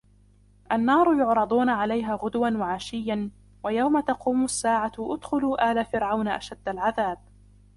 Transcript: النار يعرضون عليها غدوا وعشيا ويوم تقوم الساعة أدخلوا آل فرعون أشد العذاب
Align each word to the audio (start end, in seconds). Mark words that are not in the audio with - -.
النار 0.71 1.19
يعرضون 1.19 1.69
عليها 1.69 2.15
غدوا 2.15 2.49
وعشيا 2.49 3.29
ويوم 3.63 3.99
تقوم 3.99 4.43
الساعة 4.43 4.91
أدخلوا 4.99 5.71
آل 5.71 5.85
فرعون 5.85 6.27
أشد 6.27 6.69
العذاب 6.69 7.17